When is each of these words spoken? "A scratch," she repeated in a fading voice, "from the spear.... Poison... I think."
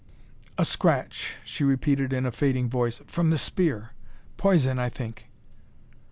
"A 0.57 0.65
scratch," 0.65 1.35
she 1.45 1.63
repeated 1.63 2.11
in 2.11 2.25
a 2.25 2.31
fading 2.31 2.67
voice, 2.71 3.01
"from 3.05 3.29
the 3.29 3.37
spear.... 3.37 3.91
Poison... 4.35 4.79
I 4.79 4.89
think." 4.89 5.27